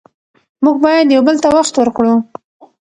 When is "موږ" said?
0.63-0.75